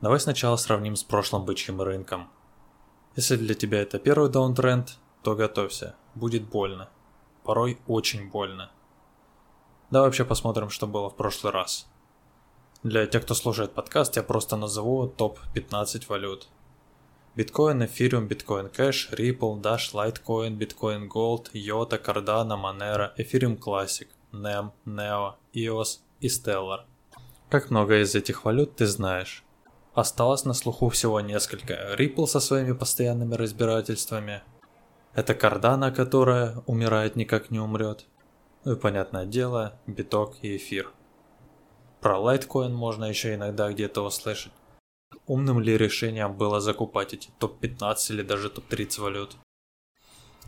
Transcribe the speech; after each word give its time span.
Давай 0.00 0.20
сначала 0.20 0.54
сравним 0.54 0.94
с 0.94 1.02
прошлым 1.02 1.44
бычьим 1.44 1.82
рынком. 1.82 2.30
Если 3.16 3.34
для 3.34 3.54
тебя 3.54 3.82
это 3.82 3.98
первый 3.98 4.30
даунтренд, 4.30 4.96
то 5.24 5.34
готовься, 5.34 5.96
будет 6.14 6.44
больно. 6.44 6.88
Порой 7.42 7.80
очень 7.88 8.30
больно. 8.30 8.70
Давай 9.90 10.06
вообще 10.08 10.24
посмотрим, 10.24 10.70
что 10.70 10.86
было 10.86 11.10
в 11.10 11.16
прошлый 11.16 11.52
раз. 11.52 11.88
Для 12.84 13.06
тех, 13.08 13.24
кто 13.24 13.34
слушает 13.34 13.72
подкаст, 13.72 14.14
я 14.16 14.22
просто 14.22 14.56
назову 14.56 15.08
топ-15 15.08 16.04
валют. 16.08 16.46
Биткоин, 17.34 17.84
эфириум, 17.84 18.28
биткоин 18.28 18.68
кэш, 18.68 19.10
Ripple, 19.10 19.60
Dash, 19.60 19.92
Litecoin, 19.94 20.50
биткоин 20.50 21.08
Gold, 21.08 21.50
Iota, 21.52 22.00
Cardano, 22.00 22.56
Monero, 22.56 23.10
эфириум 23.16 23.54
Classic, 23.54 24.06
NEM, 24.30 24.70
NEO, 24.86 25.34
EOS 25.54 25.98
и 26.20 26.28
Stellar. 26.28 26.82
Как 27.50 27.70
много 27.70 28.00
из 28.00 28.14
этих 28.14 28.44
валют 28.44 28.76
ты 28.76 28.86
знаешь? 28.86 29.44
Осталось 29.98 30.44
на 30.44 30.54
слуху 30.54 30.90
всего 30.90 31.20
несколько. 31.20 31.96
Ripple 31.98 32.28
со 32.28 32.38
своими 32.38 32.70
постоянными 32.70 33.34
разбирательствами. 33.34 34.42
Это 35.12 35.32
Cardano, 35.32 35.90
которая 35.90 36.62
умирает 36.66 37.16
никак 37.16 37.50
не 37.50 37.58
умрет. 37.58 38.06
Ну 38.64 38.74
и 38.74 38.76
понятное 38.76 39.26
дело, 39.26 39.76
биток 39.88 40.36
и 40.42 40.56
эфир. 40.56 40.92
Про 42.00 42.18
Litecoin 42.18 42.68
можно 42.68 43.06
еще 43.06 43.34
иногда 43.34 43.72
где-то 43.72 44.02
услышать. 44.02 44.52
Умным 45.26 45.58
ли 45.58 45.76
решением 45.76 46.32
было 46.32 46.60
закупать 46.60 47.14
эти 47.14 47.30
топ-15 47.40 47.96
или 48.10 48.22
даже 48.22 48.50
топ-30 48.50 49.00
валют? 49.00 49.36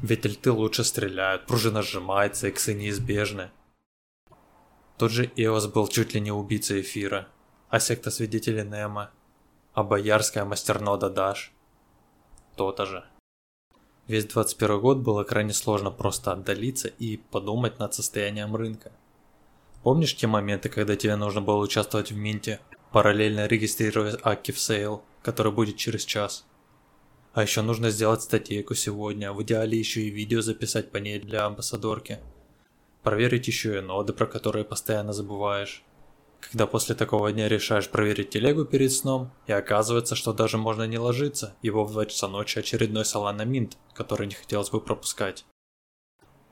Ведь 0.01 0.25
альты 0.27 0.53
лучше 0.53 0.85
стреляют, 0.85 1.47
пружина 1.47 1.83
сжимается, 1.83 2.47
иксы 2.47 2.73
неизбежны. 2.73 3.51
Тот 4.97 5.11
же 5.11 5.27
EOS 5.27 5.73
был 5.73 5.89
чуть 5.89 6.15
ли 6.15 6.21
не 6.21 6.31
убийцей 6.31 6.83
эфира, 6.83 7.27
а 7.69 7.81
секта 7.81 8.13
свидетелей 8.13 8.63
NEM 8.63 8.92
а, 8.92 9.11
а 9.73 9.85
боярская 9.85 10.45
мастернода 10.45 11.11
Dash. 11.11 11.53
То-то 12.57 12.87
же. 12.87 13.05
Весь 14.07 14.25
21 14.25 14.81
год 14.81 14.99
было 14.99 15.23
крайне 15.23 15.53
сложно 15.53 15.91
просто 15.91 16.33
отдалиться 16.33 16.89
и 16.89 17.17
подумать 17.17 17.79
над 17.79 17.95
состоянием 17.95 18.57
рынка. 18.57 18.91
Помнишь 19.83 20.17
те 20.17 20.27
моменты, 20.27 20.69
когда 20.69 20.97
тебе 20.97 21.17
нужно 21.17 21.41
было 21.41 21.63
участвовать 21.63 22.11
в 22.11 22.17
mint 22.17 22.46
е, 22.46 22.61
параллельно 22.93 23.47
регистрируя 23.47 24.19
акки 24.23 24.51
в 24.53 24.59
sale, 24.59 25.03
который 25.23 25.53
будет 25.53 25.77
через 25.77 26.05
час? 26.05 26.45
А 27.33 27.43
еще 27.43 27.63
нужно 27.63 27.91
сделать 27.91 28.23
статейку 28.23 28.75
сегодня, 28.75 29.33
в 29.33 29.43
идеале 29.45 29.79
еще 29.79 30.03
и 30.03 30.11
видео 30.11 30.41
записать 30.41 30.91
по 30.91 30.97
ней 30.97 31.21
для 31.21 31.47
амбассадорки. 31.47 32.19
Проверить 33.03 33.47
еще 33.47 33.79
и 33.79 33.81
ноды, 33.81 34.13
про 34.13 34.27
которые 34.27 34.65
постоянно 34.65 35.13
забываешь. 35.13 35.85
Когда 36.41 36.67
после 36.67 36.95
такого 36.95 37.33
дня 37.33 37.49
решаешь 37.49 37.89
проверить 37.89 38.31
телегу 38.31 38.65
перед 38.65 38.93
сном, 38.93 39.31
и 39.47 39.53
оказывается, 39.53 40.17
что 40.17 40.33
даже 40.33 40.57
можно 40.57 40.85
не 40.85 40.99
ложиться, 40.99 41.55
его 41.63 41.85
в 41.85 41.93
2 41.93 42.07
часа 42.07 42.29
ночи 42.29 42.59
очередной 42.59 43.05
Mint, 43.05 43.77
который 43.93 44.27
не 44.27 44.35
хотелось 44.35 44.71
бы 44.71 44.81
пропускать. 44.81 45.45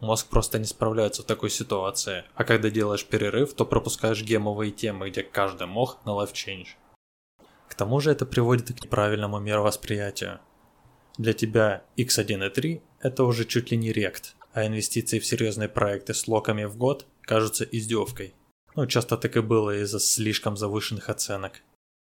Мозг 0.01 0.29
просто 0.29 0.61
не 0.61 0.67
справляется 0.67 1.23
в 1.23 1.27
такой 1.27 1.51
ситуации, 1.51 2.25
а 2.35 2.45
когда 2.45 2.71
делаешь 2.71 3.05
перерыв, 3.05 3.55
то 3.55 3.65
пропускаешь 3.65 4.23
гемовые 4.23 4.71
темы, 4.71 5.11
где 5.11 5.25
каждый 5.25 5.67
мох 5.67 5.99
на 6.05 6.11
change. 6.11 6.69
К 7.69 7.75
тому 7.75 7.99
же 8.01 8.13
это 8.13 8.25
приводит 8.25 8.69
к 8.69 8.85
неправильному 8.85 9.41
мировосприятию. 9.41 10.39
Для 11.17 11.33
тебя 11.33 11.83
X1 11.97 12.47
и 12.47 12.51
3 12.51 12.83
это 13.01 13.25
уже 13.25 13.45
чуть 13.45 13.73
ли 13.73 13.77
не 13.77 13.93
рект, 13.93 14.37
а 14.53 14.67
инвестиции 14.67 15.19
в 15.19 15.27
серьезные 15.27 15.69
проекты 15.69 16.15
с 16.15 16.29
локами 16.29 16.65
в 16.65 16.77
год 16.77 17.07
кажутся 17.23 17.65
издевкой. 17.65 18.35
Ну, 18.75 18.87
часто 18.87 19.17
так 19.17 19.37
и 19.37 19.41
было 19.41 19.83
из-за 19.83 20.01
слишком 20.01 20.57
завышенных 20.57 21.09
оценок. 21.09 21.63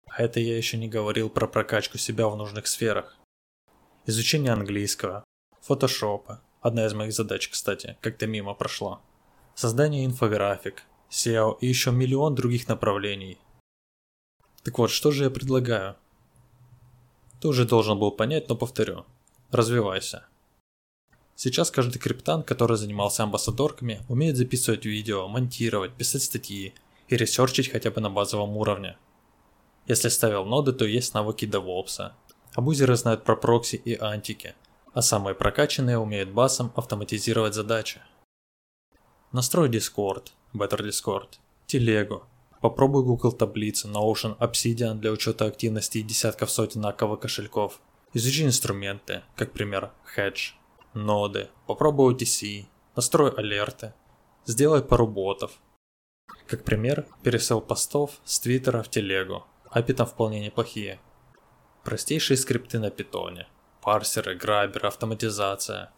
А 0.08 0.24
это 0.24 0.40
я 0.40 0.58
еще 0.58 0.78
не 0.78 0.88
говорил 0.88 1.30
про 1.30 1.48
прокачку 1.48 1.98
себя 1.98 2.28
в 2.28 2.38
нужных 2.38 2.68
сферах. 2.68 3.18
Изучение 4.06 4.52
английского, 4.52 5.24
фотошопа, 5.62 6.42
Одна 6.62 6.86
из 6.86 6.94
моих 6.94 7.12
задач, 7.12 7.50
кстати, 7.50 7.98
как-то 8.02 8.28
мимо 8.28 8.54
прошла. 8.54 9.02
Создание 9.56 10.06
инфографик, 10.06 10.84
SEO 11.10 11.58
и 11.60 11.66
еще 11.66 11.92
миллион 11.92 12.36
других 12.36 12.68
направлений. 12.68 13.40
Так 14.64 14.78
вот, 14.78 14.92
что 14.92 15.10
же 15.10 15.24
я 15.24 15.32
предлагаю? 15.32 15.96
Ты 17.42 17.48
уже 17.48 17.66
должен 17.66 17.98
был 17.98 18.12
понять, 18.12 18.48
но 18.48 18.56
повторю. 18.56 19.06
Развивайся. 19.50 20.28
Сейчас 21.44 21.72
каждый 21.72 21.98
криптан, 21.98 22.44
который 22.44 22.78
занимался 22.78 23.24
амбассадорками, 23.24 24.04
умеет 24.10 24.38
записывать 24.38 24.86
видео, 24.86 25.28
монтировать, 25.28 25.94
писать 25.94 26.22
статьи 26.22 26.76
и 27.08 27.16
ресерчить 27.18 27.72
хотя 27.72 27.90
бы 27.90 28.00
на 28.00 28.12
базовом 28.12 28.58
уровне. 28.58 28.96
Если 29.88 30.10
ставил 30.10 30.46
ноды, 30.46 30.72
то 30.72 30.86
есть 30.86 31.16
навыки 31.16 31.46
DevOps. 31.46 32.12
Абузеры 32.54 32.96
знают 32.96 33.24
про 33.24 33.36
прокси 33.36 33.78
и 33.78 33.98
антики– 34.00 34.54
а 34.94 35.02
самые 35.02 35.36
прокачанные 35.36 35.98
умеют 35.98 36.32
басом 36.32 36.72
автоматизировать 36.76 37.54
задачи. 37.54 38.02
Настрой 39.32 39.70
Discord, 39.70 40.32
Better 40.54 40.86
Discord, 40.86 41.40
телегу. 41.66 42.24
Попробуй 42.60 43.04
Google 43.04 43.32
таблицы, 43.32 43.88
Notion, 43.88 44.38
Obsidian 44.38 44.96
для 44.96 45.12
учета 45.12 45.46
активности 45.46 46.00
и 46.00 46.04
десятков 46.04 46.52
сотен 46.52 46.86
аковых 46.86 47.22
кошельков. 47.22 47.80
Изучи 48.14 48.44
инструменты, 48.44 49.24
как 49.36 49.54
пример 49.54 49.92
Hedge, 50.16 50.52
ноды, 50.94 51.50
попробуй 51.68 52.14
OTC, 52.14 52.66
настрой 52.96 53.32
алерты, 53.32 53.94
сделай 54.46 54.82
пару 54.82 55.08
ботов. 55.08 55.52
Как 56.48 56.64
пример, 56.64 57.08
пересел 57.24 57.62
постов 57.62 58.20
с 58.24 58.40
Твиттера 58.40 58.84
в 58.84 58.90
телегу, 58.90 59.46
API 59.74 59.94
там 59.94 60.08
вполне 60.08 60.40
неплохие. 60.40 61.00
Простейшие 61.84 62.38
скрипты 62.38 62.80
на 62.80 62.92
питоне– 62.92 63.48
парсеры, 63.82 64.36
граберы, 64.36 64.88
автоматизация. 64.88 65.92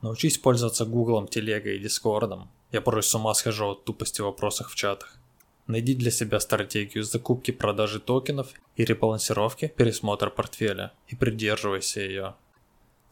Научись 0.00 0.38
пользоваться 0.38 0.84
Гуглом, 0.84 1.28
Телегой 1.28 1.76
и 1.76 1.80
Дискордом. 1.80 2.50
Я 2.70 2.80
порой 2.80 3.02
с 3.02 3.14
ума 3.14 3.34
схожу 3.34 3.70
от 3.70 3.84
тупости 3.84 4.20
в 4.20 4.24
вопросах 4.24 4.70
в 4.70 4.74
чатах. 4.74 5.18
Найди 5.66 5.94
для 5.94 6.10
себя 6.10 6.40
стратегию 6.40 7.04
закупки 7.04 7.50
продажи 7.50 8.00
токенов 8.00 8.48
и 8.76 8.84
ребалансировки 8.84 9.72
пересмотра 9.76 10.28
портфеля 10.28 10.92
и 11.08 11.16
придерживайся 11.16 12.00
ее. 12.00 12.34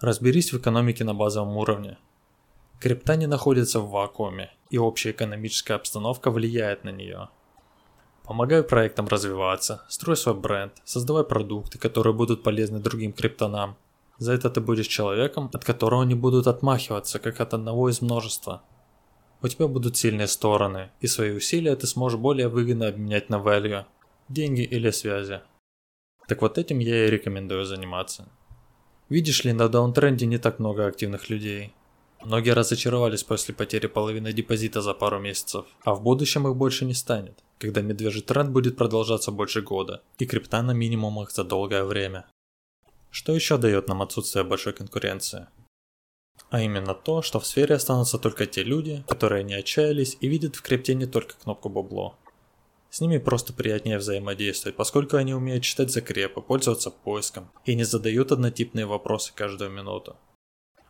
Разберись 0.02 0.52
в 0.52 0.58
экономике 0.58 1.04
на 1.04 1.14
базовом 1.14 1.56
уровне. 1.56 1.96
Крипта 2.80 3.14
не 3.14 3.28
находится 3.28 3.78
в 3.78 3.88
вакууме, 3.88 4.50
и 4.68 4.76
общая 4.76 5.12
экономическая 5.12 5.74
обстановка 5.74 6.32
влияет 6.32 6.82
на 6.82 6.90
нее. 6.90 7.28
Помогай 8.24 8.64
проектам 8.64 9.06
развиваться, 9.06 9.84
строй 9.88 10.16
свой 10.16 10.34
бренд, 10.34 10.72
создавай 10.84 11.22
продукты, 11.22 11.78
которые 11.78 12.14
будут 12.14 12.42
полезны 12.42 12.80
другим 12.80 13.12
криптонам. 13.12 13.76
За 14.18 14.32
это 14.32 14.50
ты 14.50 14.60
будешь 14.60 14.88
человеком, 14.88 15.48
от 15.52 15.64
которого 15.64 16.02
не 16.02 16.16
будут 16.16 16.48
отмахиваться, 16.48 17.20
как 17.20 17.40
от 17.40 17.54
одного 17.54 17.88
из 17.88 18.02
множества. 18.02 18.64
У 19.40 19.46
тебя 19.46 19.68
будут 19.68 19.96
сильные 19.96 20.26
стороны, 20.26 20.90
и 21.00 21.06
свои 21.06 21.30
усилия 21.30 21.76
ты 21.76 21.86
сможешь 21.86 22.18
более 22.18 22.48
выгодно 22.48 22.88
обменять 22.88 23.30
на 23.30 23.36
value, 23.36 23.84
деньги 24.28 24.62
или 24.62 24.90
связи. 24.90 25.42
Так 26.26 26.42
вот 26.42 26.58
этим 26.58 26.80
я 26.80 27.06
и 27.06 27.10
рекомендую 27.10 27.64
заниматься. 27.64 28.28
Видишь 29.12 29.44
ли, 29.44 29.52
на 29.52 29.68
даунтренде 29.68 30.24
не 30.24 30.38
так 30.38 30.58
много 30.58 30.86
активных 30.86 31.28
людей. 31.28 31.74
Многие 32.24 32.54
разочаровались 32.54 33.22
после 33.22 33.54
потери 33.54 33.86
половины 33.86 34.32
депозита 34.32 34.80
за 34.80 34.94
пару 34.94 35.20
месяцев, 35.20 35.66
а 35.84 35.94
в 35.94 36.02
будущем 36.02 36.48
их 36.48 36.56
больше 36.56 36.86
не 36.86 36.94
станет, 36.94 37.38
когда 37.58 37.82
медвежий 37.82 38.22
тренд 38.22 38.48
будет 38.48 38.78
продолжаться 38.78 39.30
больше 39.30 39.60
года, 39.60 40.00
и 40.18 40.24
крипта 40.24 40.62
на 40.62 40.70
минимумах 40.70 41.30
за 41.30 41.44
долгое 41.44 41.84
время. 41.84 42.24
Что 43.10 43.34
еще 43.34 43.58
дает 43.58 43.86
нам 43.86 44.00
отсутствие 44.00 44.44
большой 44.44 44.72
конкуренции? 44.72 45.46
А 46.48 46.62
именно 46.62 46.94
то, 46.94 47.20
что 47.20 47.38
в 47.38 47.46
сфере 47.46 47.74
останутся 47.74 48.18
только 48.18 48.46
те 48.46 48.62
люди, 48.62 49.04
которые 49.06 49.44
не 49.44 49.52
отчаялись 49.52 50.16
и 50.22 50.26
видят 50.26 50.56
в 50.56 50.62
крипте 50.62 50.94
не 50.94 51.04
только 51.04 51.34
кнопку 51.34 51.68
бабло. 51.68 52.16
С 52.92 53.00
ними 53.00 53.16
просто 53.16 53.54
приятнее 53.54 53.96
взаимодействовать, 53.96 54.76
поскольку 54.76 55.16
они 55.16 55.32
умеют 55.32 55.64
читать 55.64 55.90
закрепы, 55.90 56.42
пользоваться 56.42 56.90
поиском 56.90 57.50
и 57.64 57.74
не 57.74 57.84
задают 57.84 58.32
однотипные 58.32 58.84
вопросы 58.84 59.32
каждую 59.34 59.70
минуту. 59.70 60.18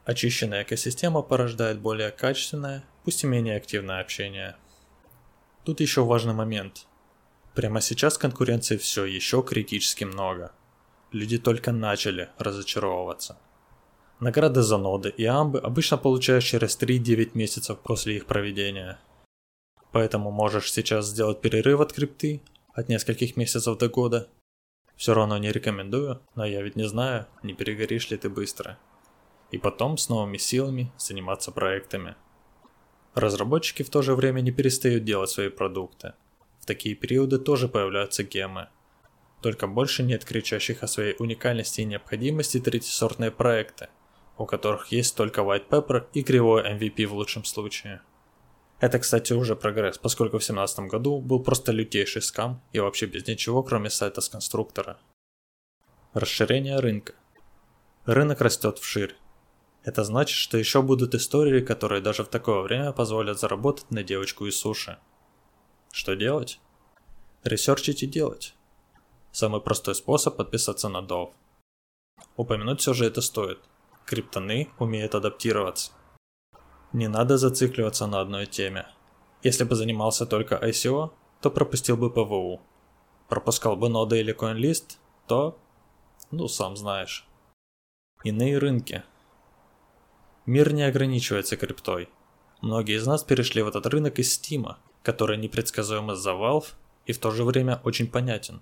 Очищенная 0.04 0.64
экосистема 0.64 1.22
порождает 1.22 1.78
более 1.78 2.10
качественное, 2.10 2.82
пусть 3.04 3.22
и 3.22 3.28
менее 3.28 3.56
активное 3.56 4.00
общение. 4.00 4.56
Тут 5.62 5.78
еще 5.78 6.04
важный 6.04 6.34
момент. 6.34 6.88
Прямо 7.54 7.80
сейчас 7.80 8.18
конкуренции 8.18 8.78
все 8.78 9.04
еще 9.04 9.44
критически 9.44 10.02
много. 10.02 10.50
Люди 11.12 11.38
только 11.38 11.70
начали 11.70 12.30
разочаровываться. 12.36 13.38
Награды 14.18 14.62
за 14.62 14.76
ноды 14.76 15.08
и 15.10 15.24
амбы 15.24 15.60
обычно 15.60 15.98
получаешь 15.98 16.46
через 16.46 16.76
3-9 16.76 17.30
месяцев 17.34 17.78
после 17.78 18.16
их 18.16 18.26
проведения. 18.26 18.98
Поэтому 19.92 20.30
можешь 20.30 20.72
сейчас 20.72 21.06
сделать 21.06 21.40
перерыв 21.40 21.80
от 21.80 21.92
крипты 21.92 22.40
от 22.74 22.88
нескольких 22.88 23.36
месяцев 23.36 23.78
до 23.78 23.88
года. 23.88 24.28
Все 24.96 25.14
равно 25.14 25.38
не 25.38 25.52
рекомендую, 25.52 26.20
но 26.34 26.44
я 26.44 26.62
ведь 26.62 26.76
не 26.76 26.88
знаю, 26.88 27.26
не 27.42 27.54
перегоришь 27.54 28.10
ли 28.10 28.16
ты 28.16 28.28
быстро 28.28 28.78
и 29.52 29.58
потом 29.58 29.98
с 29.98 30.08
новыми 30.08 30.38
силами 30.38 30.90
заниматься 30.98 31.52
проектами. 31.52 32.16
Разработчики 33.14 33.82
в 33.82 33.90
то 33.90 34.02
же 34.02 34.14
время 34.14 34.40
не 34.40 34.50
перестают 34.50 35.04
делать 35.04 35.30
свои 35.30 35.50
продукты. 35.50 36.14
В 36.58 36.66
такие 36.66 36.94
периоды 36.94 37.38
тоже 37.38 37.68
появляются 37.68 38.24
гемы. 38.24 38.68
Только 39.42 39.66
больше 39.66 40.02
нет 40.02 40.24
кричащих 40.24 40.82
о 40.82 40.86
своей 40.86 41.14
уникальности 41.18 41.82
и 41.82 41.84
необходимости 41.84 42.60
третьесортные 42.60 43.30
проекты, 43.30 43.88
у 44.38 44.46
которых 44.46 44.86
есть 44.86 45.16
только 45.16 45.42
white 45.42 45.68
paper 45.68 46.06
и 46.14 46.22
кривой 46.22 46.62
MVP 46.62 47.06
в 47.06 47.12
лучшем 47.12 47.44
случае. 47.44 48.00
Это, 48.82 48.98
кстати, 48.98 49.32
уже 49.32 49.54
прогресс, 49.54 49.96
поскольку 49.96 50.38
в 50.38 50.40
2017 50.40 50.90
году 50.90 51.20
был 51.20 51.40
просто 51.40 51.70
лютейший 51.70 52.20
скам 52.20 52.60
и 52.72 52.80
вообще 52.80 53.06
без 53.06 53.28
ничего, 53.28 53.62
кроме 53.62 53.90
сайта 53.90 54.20
с 54.20 54.28
конструктора. 54.28 54.98
Расширение 56.14 56.80
рынка. 56.80 57.14
Рынок 58.06 58.40
растет 58.40 58.80
вширь. 58.80 59.14
Это 59.84 60.02
значит, 60.02 60.36
что 60.36 60.58
еще 60.58 60.82
будут 60.82 61.14
истории, 61.14 61.60
которые 61.60 62.02
даже 62.02 62.24
в 62.24 62.28
такое 62.28 62.60
время 62.62 62.90
позволят 62.92 63.38
заработать 63.38 63.88
на 63.92 64.02
девочку 64.02 64.46
из 64.46 64.56
суши. 64.56 64.98
Что 65.92 66.16
делать? 66.16 66.58
Ресерчить 67.44 68.02
и 68.02 68.08
делать. 68.08 68.56
Самый 69.30 69.60
простой 69.60 69.94
способ 69.94 70.36
подписаться 70.36 70.88
на 70.88 71.02
DOV. 71.02 71.30
Упомянуть 72.34 72.80
все 72.80 72.94
же 72.94 73.04
это 73.04 73.20
стоит. 73.20 73.60
Криптоны 74.06 74.70
умеют 74.80 75.14
адаптироваться. 75.14 75.92
Не 76.92 77.08
надо 77.08 77.38
зацикливаться 77.38 78.06
на 78.06 78.20
одной 78.20 78.46
теме. 78.46 78.86
Если 79.42 79.64
бы 79.64 79.74
занимался 79.74 80.26
только 80.26 80.56
ICO, 80.56 81.10
то 81.40 81.50
пропустил 81.50 81.96
бы 81.96 82.10
ПВУ. 82.10 82.60
Пропускал 83.28 83.76
бы 83.76 83.88
ноды 83.88 84.20
или 84.20 84.34
CoinList, 84.34 84.98
то... 85.26 85.58
Ну, 86.30 86.48
сам 86.48 86.76
знаешь. 86.76 87.26
Иные 88.24 88.58
рынки. 88.58 89.02
Мир 90.44 90.72
не 90.72 90.82
ограничивается 90.82 91.56
криптой. 91.56 92.08
Многие 92.60 92.96
из 92.96 93.06
нас 93.06 93.24
перешли 93.24 93.62
в 93.62 93.68
этот 93.68 93.86
рынок 93.86 94.18
из 94.18 94.34
Стима, 94.34 94.78
который 95.02 95.38
непредсказуем 95.38 96.12
из-за 96.12 96.32
Valve 96.32 96.74
и 97.06 97.12
в 97.12 97.18
то 97.18 97.30
же 97.30 97.44
время 97.44 97.80
очень 97.84 98.06
понятен. 98.06 98.60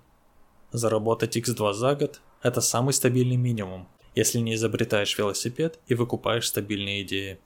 Заработать 0.71 1.35
x2 1.35 1.73
за 1.73 1.95
год– 1.95 2.21
это 2.41 2.61
самый 2.61 2.93
стабильный 2.93 3.35
минимум, 3.35 3.89
если 4.15 4.39
не 4.39 4.55
изобретаешь 4.55 5.17
велосипед 5.17 5.79
и 5.87 5.95
выкупаешь 5.95 6.47
стабильные 6.47 7.03
идеи. 7.03 7.39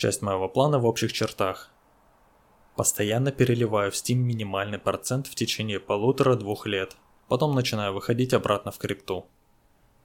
Часть 0.00 0.22
моего 0.22 0.48
плана 0.48 0.78
в 0.78 0.86
общих 0.86 1.12
чертах. 1.12 1.68
Постоянно 2.74 3.32
переливаю 3.32 3.90
в 3.90 3.94
Steam 3.94 4.14
минимальный 4.14 4.78
процент 4.78 5.26
в 5.26 5.34
течение 5.34 5.78
полутора-двух 5.78 6.64
лет, 6.64 6.96
потом 7.28 7.54
начинаю 7.54 7.92
выходить 7.92 8.32
обратно 8.32 8.70
в 8.70 8.78
крипту. 8.78 9.26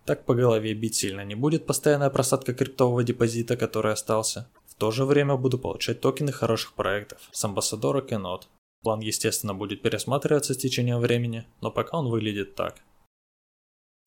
Так 0.03 0.25
по 0.25 0.35
голове 0.35 0.73
бить 0.73 0.95
сильно 0.95 1.23
не 1.23 1.35
будет 1.35 1.65
постоянная 1.65 2.09
просадка 2.09 2.53
криптового 2.53 3.05
депозита, 3.05 3.55
который 3.55 3.93
остался. 3.93 4.49
В 4.67 4.75
то 4.75 4.91
же 4.91 5.05
время 5.05 5.37
буду 5.37 5.57
получать 5.57 6.01
токены 6.01 6.33
хороших 6.33 6.73
проектов 6.73 7.29
с 7.31 7.45
амбассадорок 7.45 8.11
и 8.11 8.17
нот. 8.17 8.49
План, 8.83 8.99
естественно, 8.99 9.53
будет 9.53 9.81
пересматриваться 9.81 10.53
с 10.53 10.57
течением 10.57 10.99
времени, 10.99 11.47
но 11.61 11.71
пока 11.71 11.99
он 11.99 12.09
выглядит 12.09 12.55
так. 12.55 12.81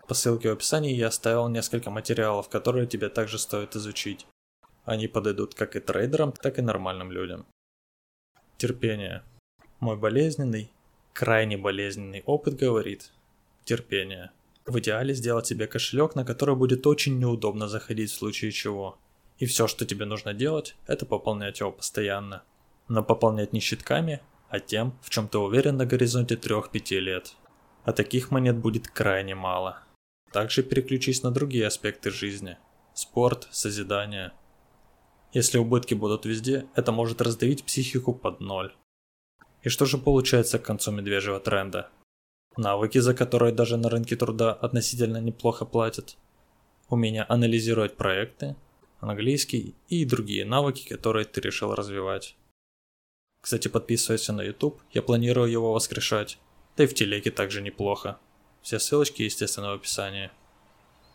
По 0.07 0.13
ссылке 0.13 0.51
в 0.51 0.53
описании 0.53 0.95
я 0.95 1.07
оставил 1.07 1.49
несколько 1.49 1.89
материалов, 1.89 2.51
которые 2.51 2.87
тебе 2.87 3.09
также 3.09 3.39
стоит 3.39 3.75
изучить. 3.75 4.27
Они 4.89 5.07
подойдут 5.07 5.55
как 5.55 5.77
и 5.77 5.81
трейдерам, 5.81 6.33
так 6.33 6.59
и 6.59 6.63
нормальным 6.63 7.13
людям. 7.13 7.45
Терпение. 8.57 9.23
Мой 9.81 9.99
болезненный, 9.99 10.73
крайне 11.13 11.59
болезненный 11.59 12.23
опыт 12.25 12.55
говорит. 12.55 13.13
Терпение. 13.65 14.31
В 14.65 14.79
идеале 14.79 15.13
сделать 15.13 15.47
себе 15.47 15.67
кошелек, 15.67 16.15
на 16.15 16.25
который 16.25 16.57
будет 16.57 16.87
очень 16.87 17.19
неудобно 17.19 17.69
заходить 17.69 18.11
в 18.11 18.15
случае 18.15 18.51
чего. 18.51 18.97
И 19.37 19.45
все, 19.45 19.67
что 19.67 19.85
тебе 19.85 20.07
нужно 20.07 20.33
делать, 20.33 20.75
это 20.87 21.05
пополнять 21.05 21.61
его 21.61 21.71
постоянно. 21.71 22.43
Но 22.89 23.03
пополнять 23.03 23.53
не 23.53 23.61
щитками, 23.61 24.23
а 24.49 24.59
тем, 24.59 24.97
в 25.03 25.11
чем 25.11 25.29
ты 25.29 25.37
уверен 25.37 25.77
на 25.77 25.85
горизонте 25.85 26.37
3-5 26.37 26.99
лет. 27.01 27.35
А 27.85 27.93
таких 27.93 28.31
монет 28.31 28.57
будет 28.57 28.89
крайне 28.89 29.35
мало. 29.35 29.83
Также 30.33 30.63
переключись 30.63 31.23
на 31.23 31.31
другие 31.31 31.67
аспекты 31.67 32.11
жизни. 32.11 32.57
Спорт, 32.95 33.49
созидание– 33.51 34.33
если 35.33 35.59
убытки 35.59 35.95
будут 35.95 36.25
везде, 36.25 36.67
это 36.75 36.93
может 36.93 37.21
раздавить 37.21 37.65
психику 37.65 38.15
под 38.15 38.41
ноль. 38.41 38.75
И 39.63 39.69
что 39.69 39.85
же 39.85 39.99
получается 39.99 40.59
к 40.59 40.65
концу 40.65 40.91
медвежьего 40.93 41.41
тренда? 41.41 41.91
Навыки, 42.57 42.99
за 42.99 43.15
которые 43.15 43.53
даже 43.53 43.77
на 43.77 43.91
рынке 43.91 44.17
труда 44.17 44.53
относительно 44.53 45.21
неплохо 45.21 45.65
платят. 45.65 46.17
Умение 46.89 47.25
анализировать 47.25 47.97
проекты, 47.97 48.57
английский 49.01 49.75
и 49.89 50.05
другие 50.05 50.45
навыки, 50.45 50.89
которые 50.89 51.25
ты 51.25 51.41
решил 51.41 51.75
развивать. 51.75 52.37
Кстати, 53.41 53.69
подписывайся 53.69 54.33
на 54.33 54.43
YouTube, 54.43 54.81
я 54.93 55.03
планирую 55.03 55.51
его 55.51 55.73
воскрешать. 55.73 56.39
Да 56.77 56.85
и 56.85 56.87
в 56.87 56.95
телеге 56.95 57.31
также 57.31 57.61
неплохо. 57.61 58.19
Все 58.63 58.79
ссылочки, 58.79 59.23
естественно, 59.23 59.71
в 59.71 59.75
описании. 59.75 60.31